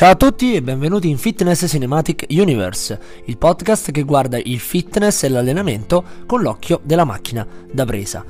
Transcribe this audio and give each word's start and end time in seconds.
Ciao 0.00 0.12
a 0.12 0.16
tutti 0.16 0.54
e 0.54 0.62
benvenuti 0.62 1.10
in 1.10 1.18
Fitness 1.18 1.66
Cinematic 1.68 2.24
Universe, 2.30 2.98
il 3.26 3.36
podcast 3.36 3.90
che 3.90 4.02
guarda 4.02 4.38
il 4.38 4.58
fitness 4.58 5.24
e 5.24 5.28
l'allenamento 5.28 6.02
con 6.24 6.40
l'occhio 6.40 6.80
della 6.82 7.04
macchina 7.04 7.46
da 7.70 7.84
presa. 7.84 8.24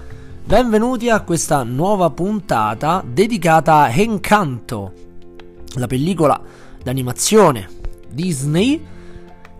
Benvenuti 0.44 1.08
a 1.10 1.20
questa 1.20 1.62
nuova 1.62 2.10
puntata 2.10 3.04
dedicata 3.06 3.82
a 3.82 3.88
Encanto, 3.88 4.92
la 5.76 5.86
pellicola 5.86 6.42
d'animazione 6.82 7.68
Disney 8.10 8.84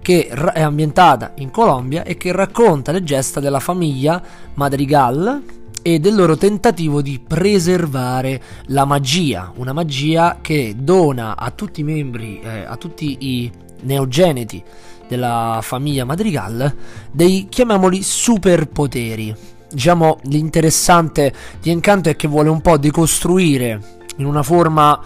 che 0.02 0.27
è 0.27 0.62
ambientata 0.62 1.34
in 1.36 1.52
Colombia 1.52 2.02
e 2.02 2.16
che 2.16 2.32
racconta 2.32 2.90
le 2.90 3.04
gesta 3.04 3.38
della 3.38 3.61
famiglia 3.61 4.20
Madrigal 4.54 5.59
e 5.82 5.98
del 5.98 6.14
loro 6.14 6.36
tentativo 6.36 7.02
di 7.02 7.20
preservare 7.26 8.40
la 8.66 8.84
magia, 8.84 9.52
una 9.57 9.72
magia 9.72 10.38
che 10.40 10.75
dona 10.76 11.36
a 11.36 11.50
tutti 11.50 11.80
i 11.80 11.84
membri, 11.84 12.40
eh, 12.40 12.64
a 12.64 12.76
tutti 12.76 13.16
i 13.21 13.50
neogeneti 13.82 14.62
della 15.08 15.58
famiglia 15.62 16.04
Madrigal 16.04 16.74
dei 17.11 17.46
chiamiamoli 17.48 18.02
superpoteri. 18.02 19.35
Diciamo 19.71 20.18
l'interessante 20.24 21.32
di 21.61 21.71
Encanto 21.71 22.08
è 22.08 22.16
che 22.16 22.29
vuole 22.29 22.49
un 22.49 22.60
po' 22.60 22.76
decostruire 22.76 23.99
in 24.16 24.26
una 24.26 24.43
forma 24.43 25.00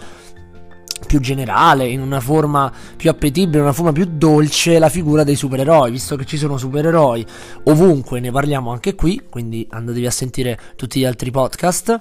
più 1.07 1.19
generale, 1.19 1.87
in 1.87 2.01
una 2.01 2.19
forma 2.19 2.71
più 2.95 3.09
appetibile, 3.09 3.57
in 3.57 3.63
una 3.63 3.73
forma 3.73 3.91
più 3.91 4.05
dolce 4.05 4.79
la 4.79 4.89
figura 4.89 5.23
dei 5.23 5.35
supereroi, 5.35 5.91
visto 5.91 6.15
che 6.15 6.25
ci 6.25 6.37
sono 6.37 6.57
supereroi 6.57 7.25
ovunque, 7.63 8.19
ne 8.19 8.31
parliamo 8.31 8.71
anche 8.71 8.95
qui, 8.95 9.21
quindi 9.29 9.67
andatevi 9.69 10.05
a 10.05 10.11
sentire 10.11 10.59
tutti 10.75 10.99
gli 10.99 11.05
altri 11.05 11.31
podcast 11.31 11.99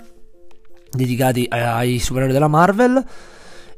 dedicati 0.91 1.47
ai 1.49 1.99
supereroi 1.99 2.33
della 2.33 2.49
Marvel. 2.49 3.05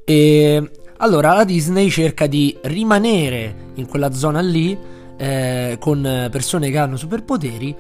E 0.05 0.71
allora 0.99 1.35
la 1.35 1.45
Disney 1.45 1.91
cerca 1.91 2.27
di 2.27 2.57
rimanere 2.63 3.73
in 3.75 3.87
quella 3.87 4.13
zona 4.13 4.41
lì 4.41 4.79
eh, 5.17 5.77
con 5.81 6.29
persone 6.31 6.71
che 6.71 6.79
hanno 6.79 6.97
superpoteri 6.97 7.77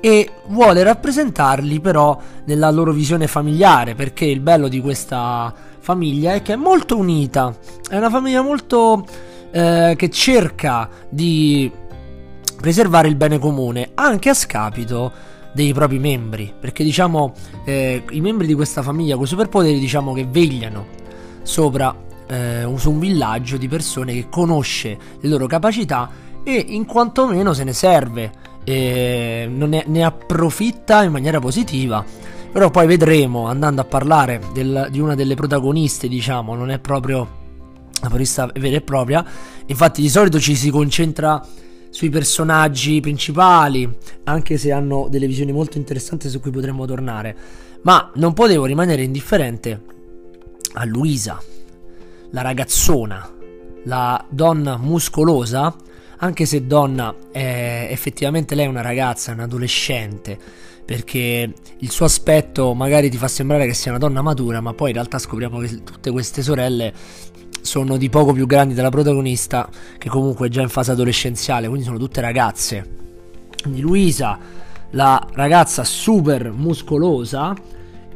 e 0.00 0.30
vuole 0.48 0.82
rappresentarli 0.82 1.80
però 1.80 2.18
nella 2.46 2.70
loro 2.70 2.92
visione 2.92 3.26
familiare 3.26 3.94
perché 3.94 4.24
il 4.24 4.40
bello 4.40 4.68
di 4.68 4.80
questa 4.80 5.54
famiglia 5.80 6.34
è 6.34 6.42
che 6.42 6.52
è 6.52 6.56
molto 6.56 6.96
unita 6.96 7.54
è 7.88 7.96
una 7.96 8.10
famiglia 8.10 8.42
molto 8.42 9.04
eh, 9.50 9.94
che 9.96 10.10
cerca 10.10 10.88
di 11.08 11.70
preservare 12.60 13.08
il 13.08 13.16
bene 13.16 13.38
comune 13.38 13.90
anche 13.94 14.28
a 14.28 14.34
scapito 14.34 15.12
dei 15.52 15.72
propri 15.72 15.98
membri 15.98 16.52
perché 16.58 16.84
diciamo 16.84 17.32
eh, 17.64 18.02
i 18.10 18.20
membri 18.20 18.46
di 18.46 18.54
questa 18.54 18.82
famiglia 18.82 19.16
con 19.16 19.24
i 19.24 19.28
superpoteri 19.28 19.78
diciamo 19.78 20.12
che 20.12 20.26
vegliano 20.28 20.86
sopra 21.42 21.94
eh, 22.26 22.72
su 22.76 22.90
un 22.90 22.98
villaggio 22.98 23.56
di 23.56 23.66
persone 23.66 24.12
che 24.12 24.28
conosce 24.30 24.96
le 25.20 25.28
loro 25.28 25.46
capacità 25.46 26.08
e 26.44 26.64
in 26.68 26.86
quanto 26.86 27.26
meno 27.26 27.52
se 27.52 27.64
ne 27.64 27.72
serve 27.72 28.32
e 28.64 29.48
ne, 29.50 29.84
ne 29.86 30.04
approfitta 30.04 31.02
in 31.02 31.12
maniera 31.12 31.38
positiva. 31.38 32.04
Però 32.52 32.68
poi 32.70 32.86
vedremo, 32.86 33.46
andando 33.46 33.80
a 33.80 33.84
parlare 33.84 34.40
del, 34.52 34.88
di 34.90 34.98
una 34.98 35.14
delle 35.14 35.34
protagoniste, 35.34 36.08
diciamo, 36.08 36.54
non 36.56 36.70
è 36.70 36.78
proprio 36.78 37.18
la 37.18 38.08
protagonista 38.08 38.50
vera 38.54 38.76
e 38.76 38.80
propria. 38.80 39.24
Infatti 39.66 40.02
di 40.02 40.08
solito 40.08 40.40
ci 40.40 40.56
si 40.56 40.70
concentra 40.70 41.46
sui 41.90 42.08
personaggi 42.08 43.00
principali, 43.00 43.88
anche 44.24 44.58
se 44.58 44.72
hanno 44.72 45.06
delle 45.08 45.26
visioni 45.26 45.52
molto 45.52 45.78
interessanti 45.78 46.28
su 46.28 46.40
cui 46.40 46.50
potremmo 46.50 46.86
tornare. 46.86 47.36
Ma 47.82 48.10
non 48.14 48.32
potevo 48.32 48.64
rimanere 48.64 49.02
indifferente 49.02 49.82
a 50.74 50.84
Luisa, 50.84 51.40
la 52.30 52.42
ragazzona, 52.42 53.28
la 53.84 54.24
donna 54.28 54.76
muscolosa 54.76 55.74
anche 56.22 56.44
se 56.44 56.66
donna 56.66 57.14
è 57.32 57.88
effettivamente 57.90 58.54
lei 58.54 58.66
è 58.66 58.68
una 58.68 58.82
ragazza, 58.82 59.32
un'adolescente, 59.32 60.38
perché 60.90 61.52
il 61.78 61.90
suo 61.92 62.04
aspetto 62.04 62.74
magari 62.74 63.10
ti 63.10 63.16
fa 63.16 63.28
sembrare 63.28 63.64
che 63.64 63.74
sia 63.74 63.92
una 63.92 64.00
donna 64.00 64.22
matura, 64.22 64.60
ma 64.60 64.74
poi 64.74 64.88
in 64.88 64.94
realtà 64.94 65.20
scopriamo 65.20 65.60
che 65.60 65.84
tutte 65.84 66.10
queste 66.10 66.42
sorelle 66.42 66.92
sono 67.60 67.96
di 67.96 68.08
poco 68.08 68.32
più 68.32 68.44
grandi 68.44 68.74
della 68.74 68.88
protagonista, 68.88 69.68
che 69.98 70.08
comunque 70.08 70.48
è 70.48 70.50
già 70.50 70.62
in 70.62 70.68
fase 70.68 70.90
adolescenziale, 70.90 71.68
quindi 71.68 71.86
sono 71.86 71.96
tutte 71.96 72.20
ragazze. 72.20 72.84
Quindi 73.62 73.82
Luisa, 73.82 74.36
la 74.90 75.24
ragazza 75.34 75.84
super 75.84 76.50
muscolosa, 76.50 77.54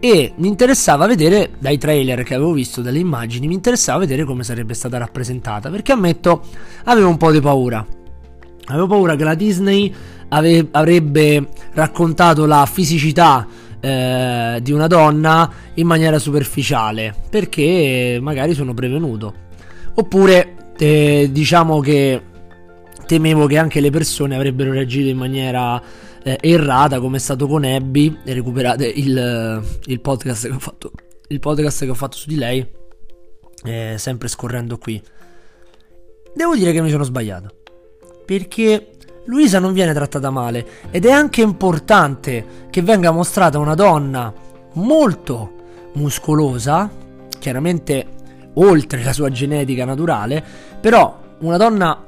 e 0.01 0.33
mi 0.35 0.49
interessava 0.49 1.07
vedere 1.07 1.53
dai 1.61 1.79
trailer 1.79 2.25
che 2.25 2.35
avevo 2.35 2.51
visto, 2.51 2.83
dalle 2.83 2.99
immagini, 2.99 3.47
mi 3.47 3.55
interessava 3.55 4.01
vedere 4.01 4.25
come 4.25 4.43
sarebbe 4.43 4.75
stata 4.75 4.99
rappresentata, 4.99 5.71
perché 5.71 5.93
ammetto 5.93 6.43
avevo 6.87 7.09
un 7.09 7.19
po' 7.19 7.31
di 7.31 7.41
paura. 7.41 7.87
Avevo 8.67 8.89
paura 8.89 9.15
che 9.15 9.23
la 9.23 9.35
Disney 9.35 9.95
ave- 10.35 10.69
avrebbe 10.71 11.49
raccontato 11.73 12.45
la 12.47 12.67
fisicità 12.67 13.47
eh, 13.81 14.59
di 14.63 14.73
una 14.73 14.87
donna 14.87 15.51
in 15.75 15.87
maniera 15.87 16.19
superficiale, 16.19 17.15
perché 17.31 18.19
magari 18.21 18.55
sono 18.55 18.75
prevenuto. 18.75 19.43
Oppure 19.95 20.73
eh, 20.79 21.29
diciamo 21.31 21.81
che 21.81 22.23
temevo 23.07 23.47
che 23.47 23.59
anche 23.59 23.81
le 23.81 23.91
persone 23.91 24.35
avrebbero 24.35 24.73
reagito 24.73 25.09
in 25.09 25.17
maniera 25.17 25.81
eh, 26.23 26.39
errata 26.41 26.99
come 26.99 27.19
è 27.19 27.21
stato 27.21 27.47
con 27.47 27.65
Abby. 27.65 28.19
E 28.25 28.33
recuperate 28.33 28.87
il, 28.87 29.63
il, 29.87 30.01
podcast 30.01 30.49
che 30.49 30.55
ho 30.55 30.59
fatto 30.59 30.93
il 31.29 31.41
podcast 31.41 31.85
che 31.85 31.91
ho 31.91 31.95
fatto 31.95 32.17
su 32.17 32.29
di 32.29 32.37
lei 32.37 32.67
eh, 33.65 33.95
sempre 33.99 34.29
scorrendo 34.29 34.79
qui. 34.79 35.01
Devo 36.35 36.57
dire 36.57 36.73
che 36.73 36.81
mi 36.81 36.91
sono 36.91 37.05
sbagliato. 37.05 37.55
Perché 38.25 38.94
Luisa 39.27 39.59
non 39.59 39.73
viene 39.73 39.93
trattata 39.93 40.31
male 40.31 40.67
ed 40.91 41.07
è 41.07 41.11
anche 41.11 41.41
importante 41.41 42.45
che 42.71 42.83
venga 42.83 43.11
mostrata 43.11 43.59
una 43.59 43.75
donna 43.75 44.33
molto 44.75 45.53
muscolosa 45.95 46.91
chiaramente 47.39 48.07
oltre 48.55 49.03
la 49.03 49.13
sua 49.13 49.31
genetica 49.31 49.85
naturale 49.85 50.45
però 50.81 51.19
una 51.41 51.57
donna 51.57 52.05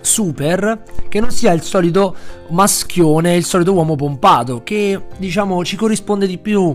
super 0.00 0.82
che 1.08 1.20
non 1.20 1.30
sia 1.30 1.52
il 1.52 1.62
solito 1.62 2.14
maschione, 2.48 3.36
il 3.36 3.44
solito 3.44 3.72
uomo 3.72 3.96
pompato, 3.96 4.62
che 4.62 5.06
diciamo 5.18 5.64
ci 5.64 5.76
corrisponde 5.76 6.26
di 6.26 6.38
più, 6.38 6.74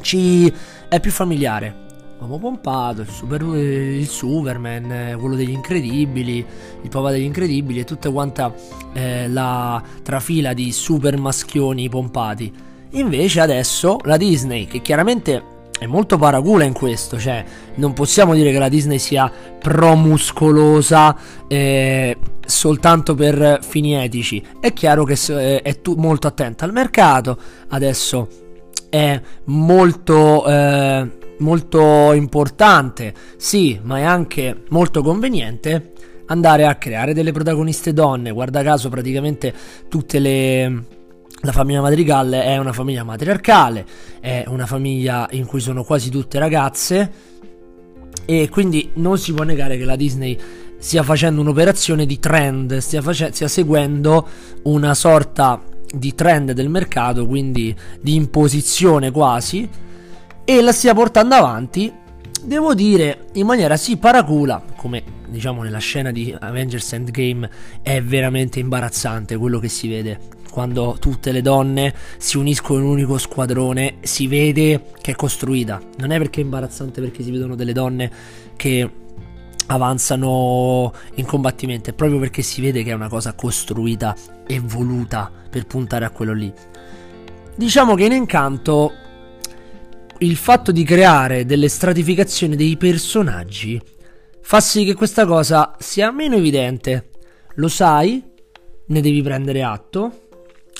ci 0.00 0.52
è 0.88 1.00
più 1.00 1.10
familiare. 1.10 1.82
Uomo 2.20 2.38
pompato, 2.38 3.02
il, 3.02 3.08
super, 3.08 3.42
il 3.42 4.06
Superman, 4.06 5.16
quello 5.18 5.34
degli 5.34 5.50
incredibili, 5.50 6.44
il 6.82 6.88
papà 6.88 7.10
degli 7.10 7.24
incredibili 7.24 7.80
e 7.80 7.84
tutta 7.84 8.10
quanta 8.10 8.54
eh, 8.94 9.28
la 9.28 9.82
trafila 10.02 10.54
di 10.54 10.72
super 10.72 11.18
maschioni 11.18 11.88
pompati. 11.88 12.52
Invece 12.92 13.40
adesso 13.40 13.98
la 14.04 14.16
Disney, 14.16 14.66
che 14.66 14.80
chiaramente 14.80 15.52
è 15.78 15.86
molto 15.86 16.16
paracula 16.16 16.64
in 16.64 16.72
questo, 16.72 17.18
cioè 17.18 17.44
non 17.74 17.92
possiamo 17.92 18.32
dire 18.34 18.52
che 18.52 18.58
la 18.58 18.68
Disney 18.68 18.98
sia 18.98 19.30
promuscolosa 19.58 21.16
eh, 21.48 22.16
soltanto 22.46 23.14
per 23.14 23.58
fini 23.60 23.94
etici. 23.94 24.42
È 24.60 24.72
chiaro 24.72 25.04
che 25.04 25.18
eh, 25.28 25.62
è 25.62 25.80
tu- 25.80 25.96
molto 25.96 26.26
attenta 26.28 26.64
al 26.64 26.72
mercato, 26.72 27.36
adesso 27.68 28.28
è 28.88 29.20
molto, 29.46 30.46
eh, 30.46 31.10
molto 31.38 32.12
importante, 32.12 33.12
sì, 33.36 33.78
ma 33.82 33.98
è 33.98 34.02
anche 34.02 34.62
molto 34.68 35.02
conveniente 35.02 35.92
andare 36.26 36.64
a 36.64 36.76
creare 36.76 37.14
delle 37.14 37.32
protagoniste 37.32 37.92
donne. 37.92 38.30
Guarda 38.30 38.62
caso 38.62 38.88
praticamente 38.88 39.52
tutte 39.88 40.18
le 40.18 40.84
la 41.44 41.52
famiglia 41.52 41.82
Madrigal 41.82 42.30
è 42.30 42.56
una 42.56 42.72
famiglia 42.72 43.04
matriarcale, 43.04 43.84
è 44.18 44.44
una 44.46 44.64
famiglia 44.64 45.28
in 45.32 45.44
cui 45.44 45.60
sono 45.60 45.84
quasi 45.84 46.08
tutte 46.08 46.38
ragazze 46.38 47.12
e 48.24 48.48
quindi 48.48 48.90
non 48.94 49.18
si 49.18 49.34
può 49.34 49.44
negare 49.44 49.76
che 49.76 49.84
la 49.84 49.96
Disney 49.96 50.38
stia 50.78 51.02
facendo 51.02 51.42
un'operazione 51.42 52.06
di 52.06 52.18
trend, 52.18 52.78
stia, 52.78 53.02
face- 53.02 53.32
stia 53.32 53.48
seguendo 53.48 54.26
una 54.62 54.94
sorta 54.94 55.62
di 55.86 56.14
trend 56.14 56.52
del 56.52 56.70
mercato, 56.70 57.26
quindi 57.26 57.74
di 58.00 58.14
imposizione 58.14 59.10
quasi, 59.10 59.68
e 60.44 60.60
la 60.60 60.72
stia 60.72 60.94
portando 60.94 61.34
avanti, 61.34 61.92
devo 62.42 62.74
dire, 62.74 63.26
in 63.34 63.46
maniera 63.46 63.76
sì 63.76 63.96
paracula, 63.96 64.62
come 64.76 65.02
diciamo 65.28 65.62
nella 65.62 65.78
scena 65.78 66.12
di 66.12 66.34
Avengers 66.38 66.92
Endgame 66.92 67.50
è 67.82 68.02
veramente 68.02 68.60
imbarazzante 68.60 69.36
quello 69.36 69.58
che 69.58 69.68
si 69.68 69.88
vede 69.88 70.20
quando 70.54 70.96
tutte 71.00 71.32
le 71.32 71.42
donne 71.42 71.92
si 72.16 72.36
uniscono 72.36 72.78
in 72.78 72.84
un 72.84 72.92
unico 72.92 73.18
squadrone, 73.18 73.96
si 74.02 74.28
vede 74.28 74.92
che 75.00 75.10
è 75.10 75.14
costruita. 75.16 75.80
Non 75.96 76.12
è 76.12 76.18
perché 76.18 76.40
è 76.40 76.44
imbarazzante 76.44 77.00
perché 77.00 77.24
si 77.24 77.32
vedono 77.32 77.56
delle 77.56 77.72
donne 77.72 78.08
che 78.54 78.88
avanzano 79.66 80.92
in 81.14 81.24
combattimento, 81.24 81.90
è 81.90 81.92
proprio 81.92 82.20
perché 82.20 82.42
si 82.42 82.60
vede 82.60 82.84
che 82.84 82.90
è 82.90 82.94
una 82.94 83.08
cosa 83.08 83.32
costruita 83.32 84.14
e 84.46 84.60
voluta 84.60 85.28
per 85.50 85.66
puntare 85.66 86.04
a 86.04 86.10
quello 86.10 86.34
lì. 86.34 86.52
Diciamo 87.56 87.96
che 87.96 88.04
in 88.04 88.12
Incanto 88.12 88.92
il 90.18 90.36
fatto 90.36 90.72
di 90.72 90.84
creare 90.84 91.44
delle 91.44 91.68
stratificazioni 91.68 92.56
dei 92.56 92.76
personaggi 92.76 93.80
fa 94.40 94.60
sì 94.60 94.84
che 94.84 94.94
questa 94.94 95.24
cosa 95.24 95.74
sia 95.78 96.10
meno 96.10 96.36
evidente. 96.36 97.10
Lo 97.54 97.68
sai, 97.68 98.22
ne 98.86 99.00
devi 99.00 99.22
prendere 99.22 99.62
atto, 99.62 100.26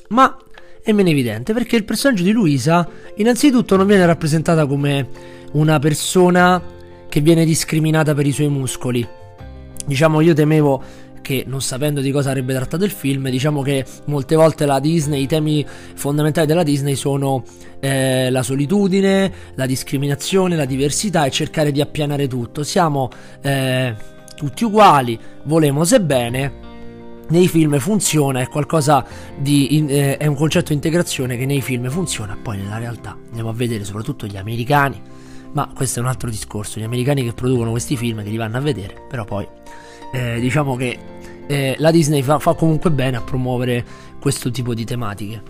ma 0.08 0.36
è 0.82 0.92
meno 0.92 1.08
evidente 1.08 1.54
perché 1.54 1.76
il 1.76 1.84
personaggio 1.84 2.22
di 2.22 2.32
Luisa 2.32 2.86
innanzitutto 3.16 3.76
non 3.76 3.86
viene 3.86 4.04
rappresentata 4.04 4.66
come 4.66 5.08
una 5.52 5.78
persona 5.78 6.62
che 7.08 7.20
viene 7.20 7.44
discriminata 7.44 8.14
per 8.14 8.26
i 8.26 8.32
suoi 8.32 8.48
muscoli. 8.48 9.06
Diciamo, 9.86 10.20
io 10.20 10.34
temevo 10.34 10.82
che 11.24 11.44
non 11.46 11.62
sapendo 11.62 12.02
di 12.02 12.10
cosa 12.10 12.28
avrebbe 12.28 12.52
trattato 12.52 12.84
il 12.84 12.90
film, 12.90 13.30
diciamo 13.30 13.62
che 13.62 13.86
molte 14.04 14.36
volte 14.36 14.66
la 14.66 14.78
Disney, 14.78 15.22
i 15.22 15.26
temi 15.26 15.64
fondamentali 15.94 16.46
della 16.46 16.62
Disney 16.62 16.96
sono 16.96 17.42
eh, 17.80 18.28
la 18.28 18.42
solitudine, 18.42 19.32
la 19.54 19.64
discriminazione, 19.64 20.54
la 20.54 20.66
diversità 20.66 21.24
e 21.24 21.30
cercare 21.30 21.72
di 21.72 21.80
appianare 21.80 22.28
tutto. 22.28 22.62
Siamo 22.62 23.08
eh, 23.40 23.94
tutti 24.36 24.64
uguali, 24.64 25.18
volemo 25.44 25.84
se 25.84 26.02
bene. 26.02 26.62
Nei 27.26 27.48
film 27.48 27.78
funziona, 27.78 28.40
è 28.40 28.48
qualcosa 28.48 29.02
di. 29.38 29.86
Eh, 29.88 30.18
è 30.18 30.26
un 30.26 30.34
concetto 30.34 30.68
di 30.68 30.74
integrazione 30.74 31.38
che 31.38 31.46
nei 31.46 31.62
film 31.62 31.88
funziona, 31.88 32.36
poi 32.40 32.58
nella 32.58 32.76
realtà 32.76 33.16
andiamo 33.28 33.48
a 33.48 33.54
vedere 33.54 33.82
soprattutto 33.84 34.26
gli 34.26 34.36
americani. 34.36 35.00
Ma 35.52 35.70
questo 35.74 36.00
è 36.00 36.02
un 36.02 36.08
altro 36.08 36.28
discorso. 36.28 36.78
Gli 36.78 36.82
americani 36.82 37.24
che 37.24 37.32
producono 37.32 37.70
questi 37.70 37.96
film, 37.96 38.22
che 38.22 38.28
li 38.28 38.36
vanno 38.36 38.58
a 38.58 38.60
vedere, 38.60 39.06
però 39.08 39.24
poi 39.24 39.46
eh, 40.12 40.38
diciamo 40.38 40.76
che 40.76 40.98
eh, 41.46 41.74
la 41.78 41.90
Disney 41.90 42.22
fa, 42.22 42.38
fa 42.38 42.54
comunque 42.54 42.90
bene 42.90 43.16
a 43.16 43.20
promuovere 43.22 43.84
questo 44.20 44.50
tipo 44.50 44.74
di 44.74 44.84
tematiche. 44.84 45.42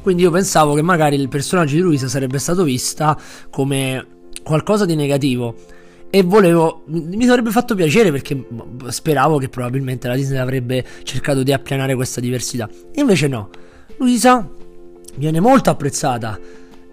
Quindi 0.00 0.22
io 0.22 0.30
pensavo 0.30 0.74
che 0.74 0.82
magari 0.82 1.16
il 1.16 1.28
personaggio 1.28 1.74
di 1.74 1.80
Luisa 1.80 2.08
sarebbe 2.08 2.38
stato 2.38 2.62
vista 2.62 3.18
come 3.50 4.06
qualcosa 4.42 4.86
di 4.86 4.94
negativo 4.94 5.54
e 6.10 6.22
volevo 6.22 6.84
mi 6.86 7.26
sarebbe 7.26 7.50
fatto 7.50 7.74
piacere 7.74 8.10
perché 8.10 8.46
speravo 8.86 9.36
che 9.36 9.50
probabilmente 9.50 10.08
la 10.08 10.14
Disney 10.14 10.38
avrebbe 10.38 10.82
cercato 11.02 11.42
di 11.42 11.52
appianare 11.52 11.94
questa 11.94 12.20
diversità. 12.20 12.68
Invece 12.94 13.28
no. 13.28 13.50
Luisa 13.98 14.48
viene 15.16 15.40
molto 15.40 15.70
apprezzata, 15.70 16.38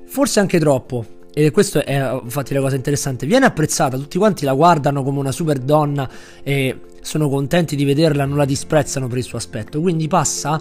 forse 0.07 0.39
anche 0.39 0.59
troppo. 0.59 1.05
E 1.33 1.51
questo 1.51 1.83
è 1.83 2.19
infatti 2.23 2.53
la 2.53 2.61
cosa 2.61 2.75
interessante. 2.75 3.25
Viene 3.25 3.45
apprezzata, 3.45 3.97
tutti 3.97 4.17
quanti 4.17 4.45
la 4.45 4.53
guardano 4.53 5.03
come 5.03 5.19
una 5.19 5.31
super 5.31 5.59
donna 5.59 6.09
e 6.43 6.79
sono 7.05 7.29
contenti 7.29 7.75
di 7.75 7.85
vederla, 7.85 8.25
non 8.25 8.35
la 8.35 8.45
disprezzano 8.45 9.07
per 9.07 9.19
il 9.19 9.23
suo 9.23 9.37
aspetto. 9.37 9.79
Quindi 9.79 10.07
passa 10.07 10.59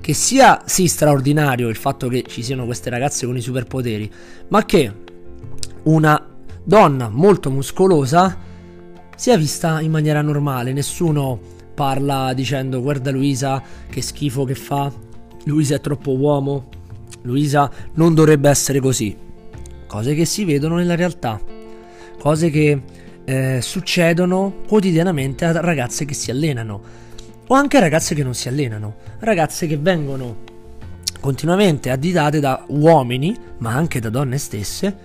che 0.00 0.14
sia 0.14 0.62
sì 0.64 0.88
straordinario 0.88 1.68
il 1.68 1.76
fatto 1.76 2.08
che 2.08 2.24
ci 2.26 2.42
siano 2.42 2.64
queste 2.64 2.88
ragazze 2.88 3.26
con 3.26 3.36
i 3.36 3.42
superpoteri, 3.42 4.10
ma 4.48 4.64
che 4.64 4.90
una 5.82 6.34
donna 6.64 7.10
molto 7.10 7.50
muscolosa 7.50 8.38
sia 9.16 9.36
vista 9.36 9.82
in 9.82 9.90
maniera 9.90 10.22
normale. 10.22 10.72
Nessuno 10.72 11.38
parla 11.74 12.32
dicendo 12.32 12.80
guarda 12.80 13.10
Luisa 13.10 13.62
che 13.90 14.00
schifo 14.00 14.44
che 14.44 14.54
fa, 14.54 14.90
Luisa 15.44 15.74
è 15.74 15.80
troppo 15.80 16.16
uomo, 16.16 16.70
Luisa 17.22 17.70
non 17.94 18.14
dovrebbe 18.14 18.48
essere 18.48 18.80
così. 18.80 19.14
Cose 19.86 20.14
che 20.14 20.24
si 20.24 20.46
vedono 20.46 20.76
nella 20.76 20.94
realtà, 20.94 21.38
cose 22.18 22.48
che 22.48 22.82
eh, 23.26 23.60
succedono 23.60 24.62
quotidianamente 24.68 25.44
a 25.44 25.60
ragazze 25.60 26.04
che 26.04 26.14
si 26.14 26.30
allenano 26.30 27.04
o 27.48 27.54
anche 27.54 27.80
ragazze 27.80 28.14
che 28.14 28.22
non 28.22 28.34
si 28.34 28.48
allenano, 28.48 28.96
ragazze 29.18 29.66
che 29.66 29.76
vengono 29.76 30.44
continuamente 31.20 31.90
additate 31.90 32.40
da 32.40 32.64
uomini, 32.68 33.36
ma 33.58 33.74
anche 33.74 34.00
da 34.00 34.10
donne 34.10 34.38
stesse, 34.38 34.96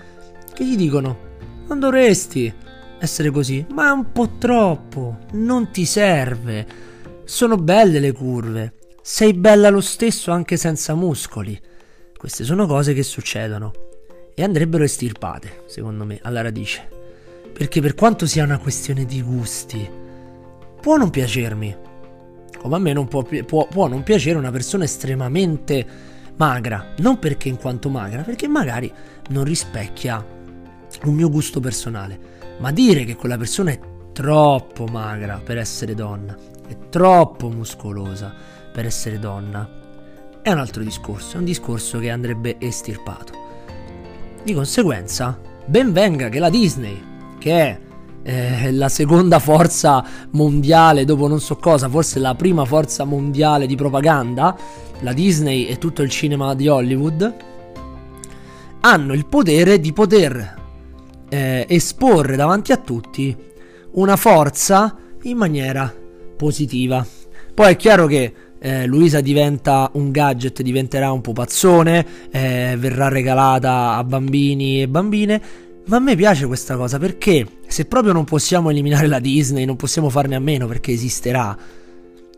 che 0.54 0.66
gli 0.66 0.76
dicono 0.76 1.30
non 1.68 1.80
dovresti 1.80 2.54
essere 3.00 3.32
così, 3.32 3.66
ma 3.74 3.88
è 3.88 3.92
un 3.92 4.12
po' 4.12 4.38
troppo, 4.38 5.18
non 5.34 5.72
ti 5.72 5.86
serve, 5.86 6.66
sono 7.26 7.56
belle 7.58 8.00
le 8.00 8.12
curve, 8.12 8.74
sei 9.02 9.34
bella 9.34 9.70
lo 9.70 9.82
stesso 9.82 10.32
anche 10.32 10.58
senza 10.58 10.94
muscoli. 10.94 11.60
Queste 12.16 12.44
sono 12.44 12.68
cose 12.68 12.94
che 12.94 13.04
succedono 13.04 13.72
e 14.36 14.44
andrebbero 14.44 14.84
estirpate, 14.84 15.64
secondo 15.66 16.06
me, 16.06 16.20
alla 16.22 16.42
radice. 16.42 17.01
Perché 17.54 17.82
per 17.82 17.96
quanto 17.96 18.26
sia 18.26 18.44
una 18.44 18.58
questione 18.58 19.06
di 19.06 19.22
gusti, 19.22 19.88
può 20.82 20.98
non 20.98 21.10
piacermi. 21.10 21.78
Come 22.58 22.76
a 22.76 22.80
me 22.80 22.94
non 22.94 23.08
può, 23.08 23.24
può, 23.46 23.68
può 23.68 23.88
non 23.88 24.04
piacere 24.04 24.38
una 24.38 24.52
persona 24.52 24.84
estremamente 24.84 25.86
magra. 26.38 26.94
Non 26.98 27.20
perché 27.20 27.50
in 27.50 27.58
quanto 27.58 27.90
magra, 27.90 28.24
perché 28.24 28.48
magari 28.48 28.92
non 29.30 29.44
rispecchia 29.44 30.26
un 31.04 31.14
mio 31.14 31.30
gusto 31.30 31.60
personale. 31.60 32.20
Ma 32.60 32.72
dire 32.72 33.06
che 33.06 33.16
quella 33.16 33.38
persona 33.38 33.72
è 33.72 33.80
troppo 34.12 34.86
magra 34.86 35.42
per 35.44 35.58
essere 35.58 35.94
donna, 35.94 36.36
è 36.68 36.78
troppo 36.90 37.50
muscolosa 37.50 38.34
per 38.72 38.86
essere 38.86 39.20
donna, 39.20 39.68
è 40.42 40.52
un 40.52 40.58
altro 40.58 40.84
discorso, 40.84 41.36
è 41.36 41.40
un 41.40 41.46
discorso 41.46 42.00
che 42.00 42.10
andrebbe 42.10 42.58
estirpato. 42.60 43.34
Di 44.44 44.54
conseguenza, 44.54 45.40
ben 45.66 45.92
venga 45.92 46.30
che 46.30 46.40
la 46.40 46.50
Disney 46.50 47.10
che 47.42 47.52
è 47.52 47.80
eh, 48.24 48.72
la 48.72 48.88
seconda 48.88 49.40
forza 49.40 50.06
mondiale 50.32 51.06
dopo 51.06 51.28
non 51.28 51.40
so 51.40 51.56
cosa, 51.56 51.90
forse 51.90 52.20
la 52.20 52.36
prima 52.36 52.66
forza 52.66 53.04
mondiale 53.04 53.66
di 53.66 53.76
propaganda, 53.76 54.56
la 55.00 55.12
Disney 55.12 55.66
e 55.66 55.80
tutto 55.80 56.04
il 56.04 56.10
cinema 56.12 56.54
di 56.54 56.68
Hollywood, 56.68 57.36
hanno 58.82 59.14
il 59.14 59.26
potere 59.26 59.80
di 59.80 59.92
poter 59.92 60.60
eh, 61.30 61.66
esporre 61.68 62.36
davanti 62.36 62.72
a 62.72 62.78
tutti 62.78 63.36
una 63.94 64.16
forza 64.16 64.96
in 65.24 65.38
maniera 65.38 65.92
positiva. 66.38 67.04
Poi 67.54 67.72
è 67.72 67.76
chiaro 67.76 68.06
che 68.06 68.34
eh, 68.60 68.86
Luisa 68.86 69.20
diventa 69.20 69.90
un 69.94 70.12
gadget, 70.12 70.62
diventerà 70.62 71.12
un 71.12 71.22
pupazzone, 71.22 72.06
eh, 72.32 72.76
verrà 72.78 73.08
regalata 73.08 73.96
a 73.96 74.04
bambini 74.04 74.84
e 74.84 74.88
bambine 74.88 75.70
ma 75.86 75.98
a 75.98 76.00
me 76.00 76.16
piace 76.16 76.46
questa 76.46 76.76
cosa 76.76 77.00
perché 77.00 77.46
se 77.68 77.86
proprio 77.86 78.14
non 78.14 78.24
possiamo 78.24 78.70
eliminare 78.70 79.08
la 79.08 79.20
Disney, 79.20 79.66
non 79.66 79.76
possiamo 79.76 80.10
farne 80.10 80.36
a 80.36 80.40
meno 80.40 80.68
perché 80.68 80.92
esisterà, 80.92 81.58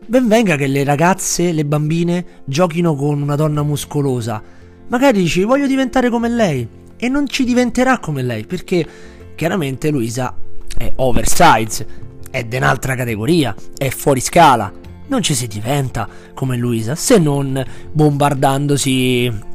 ben 0.06 0.28
venga 0.28 0.56
che 0.56 0.66
le 0.66 0.82
ragazze, 0.82 1.52
le 1.52 1.64
bambine 1.64 2.24
giochino 2.44 2.94
con 2.94 3.20
una 3.20 3.36
donna 3.36 3.62
muscolosa. 3.62 4.42
Magari 4.88 5.20
dici 5.20 5.44
voglio 5.44 5.66
diventare 5.66 6.08
come 6.08 6.28
lei 6.28 6.66
e 6.96 7.08
non 7.08 7.28
ci 7.28 7.44
diventerà 7.44 7.98
come 7.98 8.22
lei 8.22 8.44
perché 8.46 8.86
chiaramente 9.34 9.90
Luisa 9.90 10.34
è 10.76 10.92
oversize, 10.96 11.86
è 12.30 12.44
di 12.44 12.58
categoria, 12.58 13.54
è 13.76 13.88
fuori 13.90 14.20
scala. 14.20 14.72
Non 15.06 15.20
ci 15.22 15.34
si 15.34 15.46
diventa 15.46 16.08
come 16.32 16.56
Luisa 16.56 16.94
se 16.94 17.18
non 17.18 17.62
bombardandosi 17.92 19.52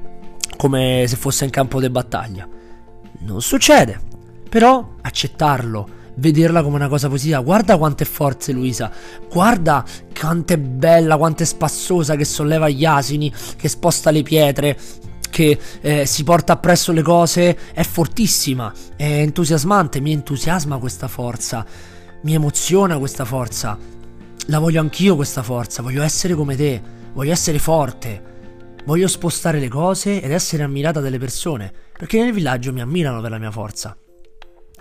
come 0.55 1.05
se 1.07 1.15
fosse 1.15 1.45
in 1.45 1.49
campo 1.49 1.79
di 1.79 1.89
battaglia 1.89 2.57
non 3.19 3.41
succede. 3.41 4.07
Però 4.49 4.95
accettarlo, 5.01 5.87
vederla 6.15 6.63
come 6.63 6.75
una 6.75 6.87
cosa 6.87 7.07
positiva. 7.07 7.39
Guarda 7.41 7.77
quante 7.77 8.05
forze 8.05 8.51
Luisa, 8.51 8.91
guarda 9.31 9.83
quanto 10.17 10.53
è 10.53 10.57
bella, 10.57 11.17
quanto 11.17 11.43
è 11.43 11.45
spassosa 11.45 12.15
che 12.15 12.25
solleva 12.25 12.69
gli 12.69 12.85
asini, 12.85 13.31
che 13.55 13.67
sposta 13.67 14.11
le 14.11 14.23
pietre, 14.23 14.77
che 15.29 15.57
eh, 15.81 16.05
si 16.05 16.23
porta 16.23 16.53
appresso 16.53 16.91
le 16.91 17.01
cose, 17.01 17.57
è 17.73 17.83
fortissima, 17.83 18.73
è 18.95 19.03
entusiasmante, 19.03 20.01
mi 20.01 20.11
entusiasma 20.11 20.77
questa 20.77 21.07
forza, 21.07 21.65
mi 22.21 22.33
emoziona 22.33 22.97
questa 22.97 23.25
forza. 23.25 23.77
La 24.47 24.59
voglio 24.59 24.81
anch'io 24.81 25.15
questa 25.15 25.43
forza, 25.43 25.83
voglio 25.83 26.01
essere 26.01 26.33
come 26.33 26.55
te, 26.55 26.81
voglio 27.13 27.31
essere 27.31 27.59
forte. 27.59 28.23
Voglio 28.89 29.07
spostare 29.07 29.59
le 29.59 29.67
cose 29.67 30.19
ed 30.19 30.31
essere 30.31 30.63
ammirata 30.63 30.99
dalle 30.99 31.19
persone, 31.19 31.71
perché 31.95 32.23
nel 32.23 32.33
villaggio 32.33 32.73
mi 32.73 32.81
ammirano 32.81 33.21
per 33.21 33.29
la 33.29 33.37
mia 33.37 33.51
forza. 33.51 33.95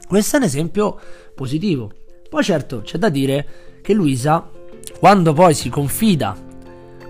Questo 0.06 0.36
è 0.36 0.38
un 0.38 0.46
esempio 0.46 0.98
positivo. 1.34 1.92
Poi 2.26 2.42
certo, 2.42 2.80
c'è 2.80 2.96
da 2.96 3.10
dire 3.10 3.46
che 3.82 3.92
Luisa, 3.92 4.50
quando 4.98 5.34
poi 5.34 5.52
si 5.52 5.68
confida 5.68 6.34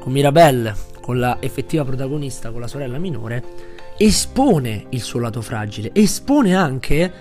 con 0.01 0.11
Mirabelle, 0.11 0.75
con 1.01 1.21
la 1.21 1.37
effettiva 1.41 1.85
protagonista, 1.85 2.51
con 2.51 2.63
la 2.63 2.67
sorella 2.67 2.99
minore, 2.99 3.45
espone 3.97 4.87
il 4.89 5.01
suo 5.01 5.21
lato 5.21 5.41
fragile, 5.41 5.91
espone 5.93 6.57
anche 6.57 7.13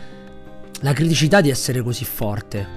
la 0.81 0.93
criticità 0.93 1.39
di 1.39 1.51
essere 1.51 1.83
così 1.83 2.03
forte. 2.03 2.67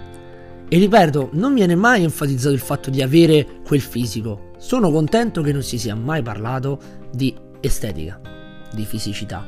E 0.68 0.76
ripeto, 0.76 1.30
non 1.32 1.54
viene 1.54 1.76
mai 1.76 2.02
enfatizzato 2.02 2.52
il 2.52 2.60
fatto 2.60 2.90
di 2.90 3.00
avere 3.00 3.46
quel 3.64 3.80
fisico, 3.80 4.49
sono 4.60 4.90
contento 4.90 5.40
che 5.40 5.52
non 5.52 5.62
si 5.62 5.78
sia 5.78 5.94
mai 5.94 6.22
parlato 6.22 6.78
di 7.10 7.34
estetica, 7.60 8.20
di 8.72 8.84
fisicità, 8.84 9.44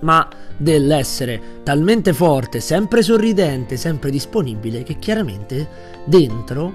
ma 0.00 0.28
dell'essere 0.58 1.62
talmente 1.62 2.12
forte, 2.12 2.60
sempre 2.60 3.00
sorridente, 3.02 3.78
sempre 3.78 4.10
disponibile, 4.10 4.82
che 4.82 4.98
chiaramente 4.98 5.68
dentro 6.04 6.72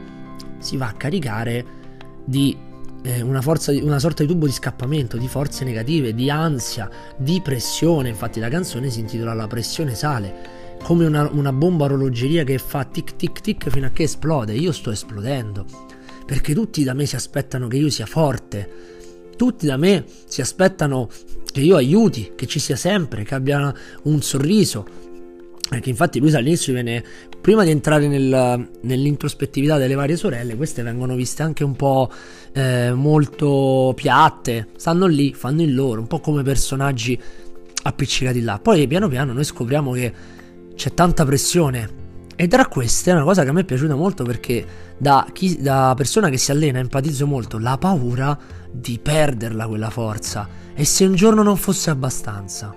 si 0.58 0.76
va 0.76 0.88
a 0.88 0.94
caricare 0.94 1.64
di 2.26 2.58
eh, 3.04 3.22
una, 3.22 3.42
forza, 3.42 3.72
una 3.72 4.00
sorta 4.00 4.24
di 4.24 4.30
tubo 4.30 4.48
di 4.48 4.52
scappamento, 4.52 5.16
di 5.16 5.28
forze 5.28 5.64
negative, 5.64 6.16
di 6.16 6.32
ansia, 6.32 6.90
di 7.16 7.42
pressione. 7.42 8.10
Infatti 8.10 8.40
la 8.40 8.50
canzone 8.50 8.90
si 8.90 9.02
intitola 9.02 9.36
La 9.36 9.48
pressione 9.48 9.94
sale. 9.94 10.64
come 10.82 11.06
una, 11.06 11.30
una 11.32 11.54
bomba 11.54 11.86
orologeria 11.86 12.44
che 12.44 12.58
fa 12.58 12.84
tic 12.86 13.16
tic 13.16 13.42
tic 13.42 13.70
fino 13.70 13.86
a 13.86 13.90
che 13.90 14.04
esplode. 14.04 14.54
Io 14.54 14.72
sto 14.72 14.90
esplodendo. 14.90 15.66
Perché 16.26 16.54
tutti 16.54 16.84
da 16.84 16.94
me 16.94 17.06
si 17.06 17.16
aspettano 17.16 17.68
che 17.68 17.78
io 17.78 17.90
sia 17.90 18.06
forte. 18.06 18.70
Tutti 19.36 19.66
da 19.66 19.78
me 19.78 20.06
si 20.28 20.42
aspettano 20.42 21.10
che 21.52 21.62
io 21.62 21.76
aiuti, 21.76 22.34
che 22.36 22.48
ci 22.48 22.60
sia 22.60 22.76
sempre, 22.76 23.24
che 23.24 23.36
abbia 23.36 23.74
un 24.04 24.22
sorriso. 24.22 24.86
Perché 25.68 25.90
infatti 25.90 26.20
lui 26.20 26.34
all'inizio 26.34 26.74
viene, 26.74 27.04
prima 27.42 27.64
di 27.64 27.72
entrare 27.72 28.08
nel, 28.08 28.70
nell'introspettività 28.82 29.78
delle 29.78 29.96
varie 29.96 30.16
sorelle, 30.16 30.56
queste 30.56 30.84
vengono 30.84 31.16
viste 31.16 31.42
anche 31.44 31.64
un 31.64 31.76
po' 31.76 32.12
eh, 32.54 32.94
molto 32.94 33.94
piatte, 33.96 34.68
stanno 34.78 35.08
lì, 35.08 35.34
fanno 35.34 35.64
il 35.64 35.74
loro, 35.74 36.02
un 36.02 36.08
po' 36.08 36.20
come 36.20 36.44
personaggi 36.44 37.20
appiccicati 37.84 38.42
là. 38.42 38.60
Poi 38.60 38.88
piano 38.88 39.08
piano 39.08 39.34
noi 39.34 39.44
scopriamo 39.44 39.92
che 39.94 40.14
c'è 40.76 40.94
tanta 40.94 41.26
pressione. 41.26 42.04
E 42.38 42.48
tra 42.48 42.68
queste 42.68 43.12
è 43.12 43.14
una 43.14 43.24
cosa 43.24 43.44
che 43.44 43.50
a 43.50 43.54
me 43.54 43.62
è 43.62 43.66
piaciuta 43.66 43.96
molto 43.96 44.24
perché 44.26 44.66
da, 44.98 45.26
chi, 45.32 45.62
da 45.62 45.94
persona 45.96 46.30
che 46.30 46.38
si 46.38 46.52
allena 46.52 46.80
empatizzo 46.80 47.26
molto 47.26 47.58
la 47.58 47.78
paura 47.78 48.38
di 48.70 49.00
perderla 49.02 49.68
quella 49.68 49.90
forza. 49.90 50.48
E 50.74 50.84
se 50.84 51.06
un 51.06 51.16
giorno 51.16 51.44
non 51.44 51.56
fosse 51.56 51.90
abbastanza? 51.90 52.76